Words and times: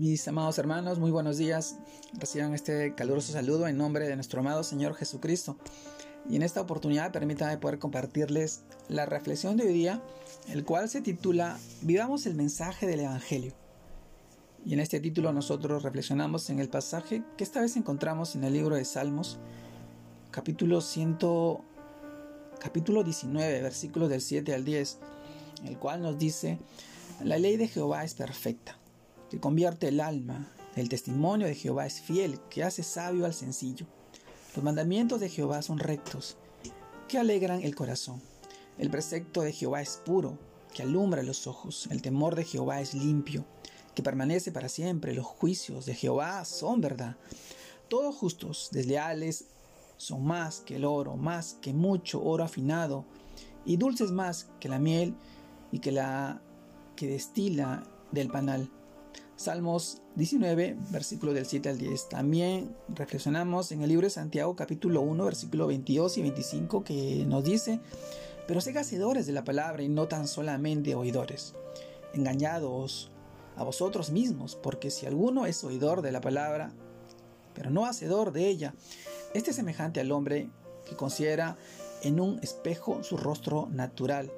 Mis 0.00 0.26
amados 0.28 0.56
hermanos, 0.56 0.98
muy 0.98 1.10
buenos 1.10 1.36
días. 1.36 1.76
Reciban 2.14 2.54
este 2.54 2.94
caluroso 2.94 3.34
saludo 3.34 3.68
en 3.68 3.76
nombre 3.76 4.08
de 4.08 4.14
nuestro 4.14 4.40
amado 4.40 4.62
Señor 4.62 4.94
Jesucristo. 4.94 5.58
Y 6.26 6.36
en 6.36 6.42
esta 6.42 6.62
oportunidad 6.62 7.12
permítanme 7.12 7.58
poder 7.58 7.78
compartirles 7.78 8.62
la 8.88 9.04
reflexión 9.04 9.58
de 9.58 9.64
hoy 9.66 9.74
día, 9.74 10.02
el 10.48 10.64
cual 10.64 10.88
se 10.88 11.02
titula 11.02 11.58
Vivamos 11.82 12.24
el 12.24 12.34
mensaje 12.34 12.86
del 12.86 13.00
Evangelio. 13.00 13.52
Y 14.64 14.72
en 14.72 14.80
este 14.80 15.00
título 15.00 15.34
nosotros 15.34 15.82
reflexionamos 15.82 16.48
en 16.48 16.60
el 16.60 16.70
pasaje 16.70 17.22
que 17.36 17.44
esta 17.44 17.60
vez 17.60 17.76
encontramos 17.76 18.34
en 18.34 18.44
el 18.44 18.54
libro 18.54 18.76
de 18.76 18.86
Salmos, 18.86 19.38
capítulo 20.30 20.80
100, 20.80 21.18
capítulo 22.58 23.04
19, 23.04 23.60
versículos 23.60 24.08
del 24.08 24.22
7 24.22 24.54
al 24.54 24.64
10, 24.64 24.98
el 25.66 25.76
cual 25.76 26.00
nos 26.00 26.18
dice, 26.18 26.58
la 27.22 27.36
ley 27.36 27.58
de 27.58 27.68
Jehová 27.68 28.02
es 28.02 28.14
perfecta 28.14 28.80
que 29.30 29.40
convierte 29.40 29.88
el 29.88 30.00
alma. 30.00 30.52
El 30.76 30.88
testimonio 30.88 31.46
de 31.46 31.54
Jehová 31.54 31.86
es 31.86 32.00
fiel, 32.00 32.38
que 32.50 32.64
hace 32.64 32.82
sabio 32.82 33.24
al 33.24 33.32
sencillo. 33.32 33.86
Los 34.54 34.64
mandamientos 34.64 35.20
de 35.20 35.28
Jehová 35.28 35.62
son 35.62 35.78
rectos, 35.78 36.36
que 37.08 37.18
alegran 37.18 37.62
el 37.62 37.74
corazón. 37.74 38.20
El 38.76 38.90
precepto 38.90 39.42
de 39.42 39.52
Jehová 39.52 39.80
es 39.80 40.02
puro, 40.04 40.38
que 40.74 40.82
alumbra 40.82 41.22
los 41.22 41.46
ojos. 41.46 41.88
El 41.90 42.02
temor 42.02 42.34
de 42.34 42.44
Jehová 42.44 42.80
es 42.80 42.94
limpio, 42.94 43.44
que 43.94 44.02
permanece 44.02 44.52
para 44.52 44.68
siempre. 44.68 45.14
Los 45.14 45.26
juicios 45.26 45.86
de 45.86 45.94
Jehová 45.94 46.44
son 46.44 46.80
verdad. 46.80 47.16
Todos 47.88 48.16
justos, 48.16 48.68
desleales, 48.72 49.46
son 49.96 50.24
más 50.24 50.60
que 50.60 50.76
el 50.76 50.84
oro, 50.84 51.16
más 51.16 51.54
que 51.60 51.72
mucho 51.72 52.22
oro 52.22 52.42
afinado, 52.42 53.04
y 53.64 53.76
dulces 53.76 54.10
más 54.10 54.48
que 54.58 54.68
la 54.68 54.78
miel 54.78 55.14
y 55.70 55.80
que 55.80 55.92
la 55.92 56.42
que 56.96 57.06
destila 57.06 57.84
del 58.10 58.28
panal. 58.28 58.70
Salmos 59.40 60.02
19, 60.16 60.76
versículos 60.90 61.34
del 61.34 61.46
7 61.46 61.70
al 61.70 61.78
10. 61.78 62.10
También 62.10 62.76
reflexionamos 62.90 63.72
en 63.72 63.80
el 63.80 63.88
libro 63.88 64.06
de 64.06 64.10
Santiago 64.10 64.54
capítulo 64.54 65.00
1, 65.00 65.24
versículo 65.24 65.66
22 65.66 66.18
y 66.18 66.20
25 66.20 66.84
que 66.84 67.24
nos 67.26 67.42
dice, 67.42 67.80
pero 68.46 68.60
sé 68.60 68.78
hacedores 68.78 69.26
de 69.26 69.32
la 69.32 69.42
palabra 69.42 69.82
y 69.82 69.88
no 69.88 70.08
tan 70.08 70.28
solamente 70.28 70.94
oidores, 70.94 71.54
engañados 72.12 73.12
a 73.56 73.64
vosotros 73.64 74.10
mismos, 74.10 74.56
porque 74.56 74.90
si 74.90 75.06
alguno 75.06 75.46
es 75.46 75.64
oidor 75.64 76.02
de 76.02 76.12
la 76.12 76.20
palabra, 76.20 76.74
pero 77.54 77.70
no 77.70 77.86
hacedor 77.86 78.32
de 78.32 78.46
ella, 78.46 78.74
este 79.32 79.52
es 79.52 79.56
semejante 79.56 80.00
al 80.00 80.12
hombre 80.12 80.50
que 80.86 80.96
considera 80.96 81.56
en 82.02 82.20
un 82.20 82.40
espejo 82.40 83.02
su 83.02 83.16
rostro 83.16 83.70
natural, 83.72 84.30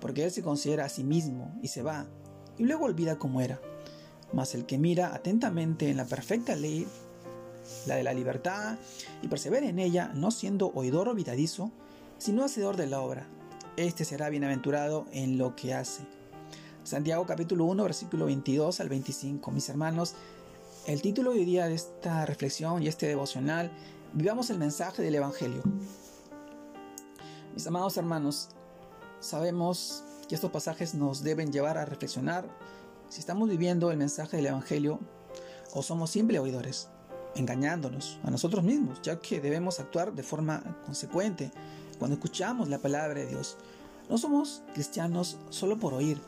porque 0.00 0.24
él 0.24 0.30
se 0.30 0.42
considera 0.42 0.86
a 0.86 0.88
sí 0.88 1.04
mismo 1.04 1.54
y 1.60 1.68
se 1.68 1.82
va, 1.82 2.06
y 2.56 2.64
luego 2.64 2.86
olvida 2.86 3.18
cómo 3.18 3.42
era. 3.42 3.60
Mas 4.32 4.54
el 4.54 4.66
que 4.66 4.78
mira 4.78 5.14
atentamente 5.14 5.90
en 5.90 5.96
la 5.96 6.04
perfecta 6.04 6.54
ley, 6.54 6.86
la 7.86 7.96
de 7.96 8.02
la 8.02 8.14
libertad, 8.14 8.78
y 9.22 9.28
persevera 9.28 9.68
en 9.68 9.78
ella, 9.78 10.12
no 10.14 10.30
siendo 10.30 10.72
oidor 10.74 11.08
olvidadizo, 11.08 11.70
sino 12.18 12.44
hacedor 12.44 12.76
de 12.76 12.86
la 12.86 13.00
obra, 13.00 13.26
este 13.76 14.04
será 14.04 14.28
bienaventurado 14.28 15.06
en 15.12 15.38
lo 15.38 15.56
que 15.56 15.74
hace. 15.74 16.02
Santiago 16.84 17.26
capítulo 17.26 17.64
1, 17.66 17.82
versículo 17.84 18.26
22 18.26 18.80
al 18.80 18.88
25. 18.88 19.50
Mis 19.50 19.68
hermanos, 19.68 20.14
el 20.86 21.02
título 21.02 21.32
de 21.32 21.40
hoy 21.40 21.44
día 21.44 21.66
de 21.66 21.74
esta 21.74 22.26
reflexión 22.26 22.82
y 22.82 22.88
este 22.88 23.06
devocional, 23.06 23.70
vivamos 24.12 24.50
el 24.50 24.58
mensaje 24.58 25.02
del 25.02 25.14
Evangelio. 25.14 25.62
Mis 27.54 27.66
amados 27.66 27.96
hermanos, 27.96 28.48
sabemos 29.20 30.04
que 30.28 30.34
estos 30.34 30.50
pasajes 30.50 30.94
nos 30.94 31.22
deben 31.22 31.52
llevar 31.52 31.76
a 31.78 31.84
reflexionar 31.84 32.48
si 33.10 33.18
estamos 33.18 33.48
viviendo 33.48 33.90
el 33.90 33.98
mensaje 33.98 34.36
del 34.36 34.46
Evangelio 34.46 35.00
o 35.74 35.82
somos 35.82 36.10
simples 36.10 36.40
oidores, 36.40 36.88
engañándonos 37.34 38.20
a 38.22 38.30
nosotros 38.30 38.64
mismos, 38.64 39.02
ya 39.02 39.20
que 39.20 39.40
debemos 39.40 39.80
actuar 39.80 40.14
de 40.14 40.22
forma 40.22 40.62
consecuente 40.86 41.50
cuando 41.98 42.14
escuchamos 42.14 42.68
la 42.68 42.78
palabra 42.78 43.14
de 43.14 43.26
Dios. 43.26 43.56
No 44.08 44.16
somos 44.16 44.62
cristianos 44.74 45.38
solo 45.50 45.76
por 45.76 45.92
oír, 45.92 46.20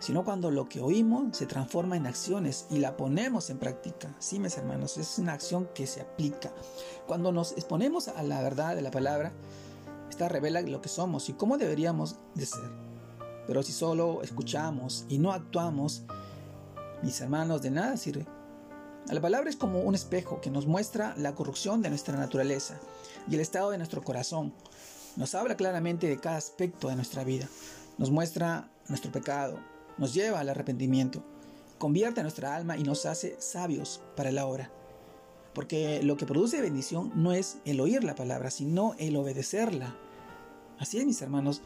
sino 0.00 0.24
cuando 0.24 0.50
lo 0.50 0.68
que 0.68 0.80
oímos 0.80 1.36
se 1.36 1.46
transforma 1.46 1.96
en 1.96 2.06
acciones 2.06 2.66
y 2.68 2.78
la 2.78 2.96
ponemos 2.96 3.48
en 3.50 3.58
práctica. 3.58 4.12
Sí, 4.18 4.40
mis 4.40 4.56
hermanos, 4.56 4.98
es 4.98 5.18
una 5.18 5.34
acción 5.34 5.68
que 5.72 5.86
se 5.86 6.00
aplica. 6.00 6.52
Cuando 7.06 7.30
nos 7.30 7.52
exponemos 7.52 8.08
a 8.08 8.24
la 8.24 8.42
verdad 8.42 8.74
de 8.74 8.82
la 8.82 8.90
palabra, 8.90 9.32
esta 10.10 10.28
revela 10.28 10.62
lo 10.62 10.82
que 10.82 10.88
somos 10.88 11.28
y 11.28 11.34
cómo 11.34 11.58
deberíamos 11.58 12.16
de 12.34 12.46
ser. 12.46 12.97
Pero 13.48 13.62
si 13.62 13.72
solo 13.72 14.22
escuchamos 14.22 15.06
y 15.08 15.18
no 15.18 15.32
actuamos, 15.32 16.02
mis 17.02 17.18
hermanos, 17.22 17.62
de 17.62 17.70
nada 17.70 17.96
sirve. 17.96 18.26
La 19.10 19.22
palabra 19.22 19.48
es 19.48 19.56
como 19.56 19.80
un 19.80 19.94
espejo 19.94 20.42
que 20.42 20.50
nos 20.50 20.66
muestra 20.66 21.14
la 21.16 21.34
corrupción 21.34 21.80
de 21.80 21.88
nuestra 21.88 22.18
naturaleza 22.18 22.78
y 23.26 23.34
el 23.36 23.40
estado 23.40 23.70
de 23.70 23.78
nuestro 23.78 24.04
corazón. 24.04 24.52
Nos 25.16 25.34
habla 25.34 25.56
claramente 25.56 26.08
de 26.08 26.18
cada 26.18 26.36
aspecto 26.36 26.88
de 26.88 26.96
nuestra 26.96 27.24
vida. 27.24 27.48
Nos 27.96 28.10
muestra 28.10 28.70
nuestro 28.86 29.10
pecado, 29.10 29.58
nos 29.96 30.12
lleva 30.12 30.40
al 30.40 30.50
arrepentimiento, 30.50 31.24
convierte 31.78 32.22
nuestra 32.22 32.54
alma 32.54 32.76
y 32.76 32.82
nos 32.82 33.06
hace 33.06 33.34
sabios 33.40 34.02
para 34.14 34.30
la 34.30 34.44
obra. 34.44 34.70
Porque 35.54 36.02
lo 36.02 36.18
que 36.18 36.26
produce 36.26 36.60
bendición 36.60 37.12
no 37.14 37.32
es 37.32 37.56
el 37.64 37.80
oír 37.80 38.04
la 38.04 38.14
palabra, 38.14 38.50
sino 38.50 38.94
el 38.98 39.16
obedecerla. 39.16 39.96
Así 40.78 40.98
es, 40.98 41.06
mis 41.06 41.22
hermanos. 41.22 41.62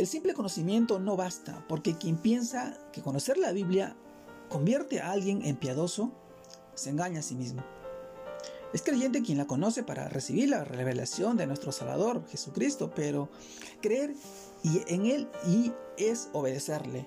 El 0.00 0.06
simple 0.06 0.32
conocimiento 0.32 0.98
no 0.98 1.14
basta, 1.14 1.62
porque 1.68 1.94
quien 1.94 2.16
piensa 2.16 2.78
que 2.90 3.02
conocer 3.02 3.36
la 3.36 3.52
Biblia 3.52 3.96
convierte 4.48 4.98
a 4.98 5.10
alguien 5.10 5.44
en 5.44 5.56
piadoso, 5.56 6.10
se 6.74 6.88
engaña 6.88 7.20
a 7.20 7.22
sí 7.22 7.34
mismo. 7.34 7.62
Es 8.72 8.80
creyente 8.80 9.20
quien 9.20 9.36
la 9.36 9.46
conoce 9.46 9.82
para 9.82 10.08
recibir 10.08 10.48
la 10.48 10.64
revelación 10.64 11.36
de 11.36 11.46
nuestro 11.46 11.70
Salvador, 11.70 12.26
Jesucristo, 12.30 12.90
pero 12.96 13.28
creer 13.82 14.14
en 14.64 15.04
Él 15.04 15.28
y 15.46 15.70
es 15.98 16.30
obedecerle. 16.32 17.06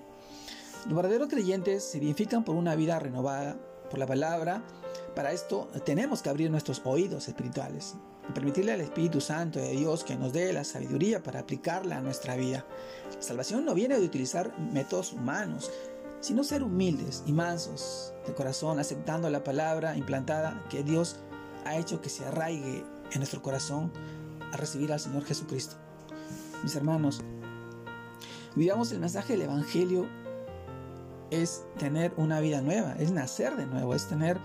Los 0.86 0.94
verdaderos 0.94 1.28
creyentes 1.28 1.82
se 1.82 1.98
identifican 1.98 2.44
por 2.44 2.54
una 2.54 2.76
vida 2.76 3.00
renovada 3.00 3.58
por 3.90 3.98
la 3.98 4.06
palabra. 4.06 4.62
Para 5.16 5.32
esto 5.32 5.68
tenemos 5.84 6.22
que 6.22 6.28
abrir 6.28 6.48
nuestros 6.48 6.80
oídos 6.84 7.26
espirituales 7.26 7.96
permitirle 8.32 8.72
al 8.72 8.80
Espíritu 8.80 9.20
Santo 9.20 9.58
de 9.58 9.70
Dios 9.70 10.04
que 10.04 10.16
nos 10.16 10.32
dé 10.32 10.52
la 10.52 10.64
sabiduría 10.64 11.22
para 11.22 11.40
aplicarla 11.40 11.98
a 11.98 12.00
nuestra 12.00 12.36
vida. 12.36 12.64
La 13.14 13.22
salvación 13.22 13.64
no 13.64 13.74
viene 13.74 13.98
de 13.98 14.04
utilizar 14.06 14.58
métodos 14.58 15.12
humanos, 15.12 15.70
sino 16.20 16.42
ser 16.42 16.62
humildes 16.62 17.22
y 17.26 17.32
mansos 17.32 18.14
de 18.26 18.32
corazón, 18.34 18.78
aceptando 18.78 19.28
la 19.28 19.44
palabra 19.44 19.96
implantada 19.96 20.64
que 20.70 20.82
Dios 20.82 21.16
ha 21.66 21.76
hecho 21.76 22.00
que 22.00 22.08
se 22.08 22.24
arraigue 22.24 22.84
en 23.12 23.18
nuestro 23.18 23.42
corazón 23.42 23.92
a 24.52 24.56
recibir 24.56 24.92
al 24.92 25.00
Señor 25.00 25.24
Jesucristo. 25.24 25.76
Mis 26.62 26.74
hermanos, 26.76 27.20
vivamos 28.56 28.90
el 28.92 29.00
mensaje 29.00 29.34
del 29.34 29.42
Evangelio 29.42 30.08
es 31.30 31.64
tener 31.78 32.14
una 32.16 32.40
vida 32.40 32.62
nueva, 32.62 32.94
es 32.98 33.10
nacer 33.10 33.56
de 33.56 33.66
nuevo, 33.66 33.94
es 33.94 34.06
tener 34.06 34.38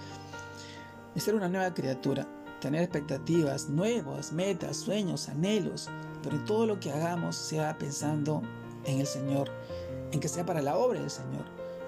es 1.16 1.24
ser 1.24 1.36
una 1.36 1.50
nueva 1.50 1.74
criatura 1.74 2.28
tener 2.60 2.82
expectativas 2.84 3.70
nuevas, 3.70 4.32
metas, 4.32 4.78
sueños, 4.78 5.30
anhelos, 5.30 5.90
pero 6.22 6.36
en 6.36 6.46
todo 6.46 6.66
lo 6.66 6.80
que 6.80 6.92
hagamos 6.92 7.36
sea 7.36 7.78
pensando 7.78 8.42
en 8.86 9.00
el 9.00 9.08
Señor, 9.08 9.50
en 10.12 10.20
que 10.20 10.28
sea 10.28 10.46
para 10.46 10.62
la 10.62 10.78
obra 10.78 11.00
del 11.00 11.10
Señor, 11.10 11.46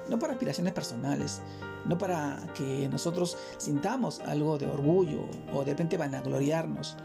no 0.10 0.20
para 0.20 0.34
aspiraciones 0.34 0.74
personales, 0.74 1.42
no 1.86 1.98
para 1.98 2.40
que 2.56 2.88
nosotros 2.90 3.38
sintamos 3.58 4.20
algo 4.22 4.58
de 4.58 4.68
orgullo 4.68 5.26
o 5.54 5.64
de 5.64 5.72
repente 5.72 5.98
vanagloriarnos. 5.98 6.98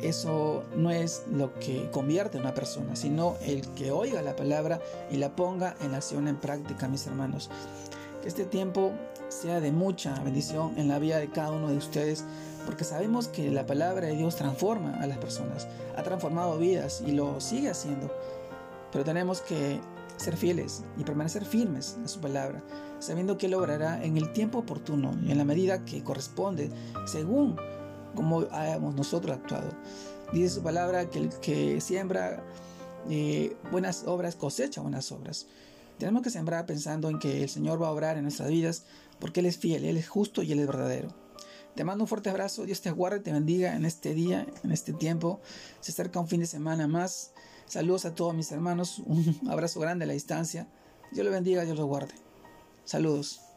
Eso 0.00 0.64
no 0.76 0.90
es 0.90 1.24
lo 1.30 1.54
que 1.54 1.90
convierte 1.90 2.38
a 2.38 2.40
una 2.40 2.54
persona, 2.54 2.96
sino 2.96 3.36
el 3.42 3.66
que 3.74 3.90
oiga 3.90 4.22
la 4.22 4.34
palabra 4.36 4.80
y 5.10 5.16
la 5.16 5.36
ponga 5.36 5.76
en 5.80 5.94
acción, 5.94 6.28
en 6.28 6.36
práctica, 6.36 6.88
mis 6.88 7.06
hermanos. 7.06 7.50
Que 8.20 8.28
este 8.28 8.44
tiempo 8.44 8.92
sea 9.32 9.60
de 9.60 9.72
mucha 9.72 10.14
bendición 10.22 10.74
en 10.76 10.88
la 10.88 10.98
vida 10.98 11.18
de 11.18 11.30
cada 11.30 11.50
uno 11.50 11.68
de 11.68 11.76
ustedes, 11.76 12.24
porque 12.66 12.84
sabemos 12.84 13.28
que 13.28 13.50
la 13.50 13.66
palabra 13.66 14.06
de 14.06 14.16
Dios 14.16 14.36
transforma 14.36 15.00
a 15.00 15.06
las 15.06 15.18
personas, 15.18 15.66
ha 15.96 16.02
transformado 16.02 16.58
vidas 16.58 17.02
y 17.06 17.12
lo 17.12 17.40
sigue 17.40 17.70
haciendo. 17.70 18.10
Pero 18.92 19.04
tenemos 19.04 19.40
que 19.40 19.80
ser 20.16 20.36
fieles 20.36 20.84
y 20.96 21.04
permanecer 21.04 21.44
firmes 21.44 21.96
a 22.04 22.08
su 22.08 22.20
palabra, 22.20 22.62
sabiendo 23.00 23.38
que 23.38 23.46
Él 23.46 23.54
obrará 23.54 24.02
en 24.04 24.16
el 24.16 24.32
tiempo 24.32 24.58
oportuno 24.58 25.18
y 25.24 25.32
en 25.32 25.38
la 25.38 25.44
medida 25.44 25.84
que 25.84 26.04
corresponde, 26.04 26.70
según 27.06 27.56
como 28.14 28.44
hayamos 28.50 28.94
nosotros 28.94 29.36
actuado. 29.36 29.70
Dice 30.32 30.56
su 30.56 30.62
palabra 30.62 31.10
que 31.10 31.18
el 31.18 31.28
que 31.40 31.80
siembra 31.80 32.42
eh, 33.10 33.56
buenas 33.70 34.04
obras 34.06 34.36
cosecha 34.36 34.80
buenas 34.80 35.10
obras. 35.10 35.46
Tenemos 35.98 36.22
que 36.22 36.30
sembrar 36.30 36.66
pensando 36.66 37.08
en 37.08 37.18
que 37.18 37.42
el 37.42 37.48
Señor 37.48 37.80
va 37.80 37.88
a 37.88 37.92
obrar 37.92 38.16
en 38.16 38.24
nuestras 38.24 38.48
vidas 38.48 38.84
porque 39.20 39.40
Él 39.40 39.46
es 39.46 39.58
fiel, 39.58 39.84
Él 39.84 39.96
es 39.96 40.08
justo 40.08 40.42
y 40.42 40.52
Él 40.52 40.58
es 40.58 40.66
verdadero. 40.66 41.08
Te 41.74 41.84
mando 41.84 42.04
un 42.04 42.08
fuerte 42.08 42.28
abrazo, 42.28 42.66
Dios 42.66 42.82
te 42.82 42.90
guarde, 42.90 43.20
te 43.20 43.32
bendiga 43.32 43.74
en 43.74 43.84
este 43.84 44.14
día, 44.14 44.46
en 44.62 44.72
este 44.72 44.92
tiempo. 44.92 45.40
Se 45.80 45.92
acerca 45.92 46.20
un 46.20 46.28
fin 46.28 46.40
de 46.40 46.46
semana 46.46 46.86
más. 46.86 47.32
Saludos 47.66 48.04
a 48.04 48.14
todos 48.14 48.34
mis 48.34 48.52
hermanos, 48.52 48.98
un 49.06 49.40
abrazo 49.48 49.80
grande 49.80 50.04
a 50.04 50.08
la 50.08 50.14
distancia. 50.14 50.68
Dios 51.12 51.24
los 51.24 51.32
bendiga, 51.32 51.64
Dios 51.64 51.78
los 51.78 51.86
guarde. 51.86 52.14
Saludos. 52.84 53.51